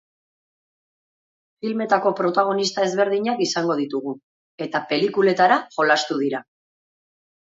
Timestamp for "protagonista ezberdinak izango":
2.21-3.75